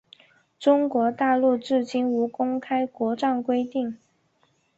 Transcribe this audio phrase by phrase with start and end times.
[0.57, 3.99] 中国大陆至今无公开国葬规定。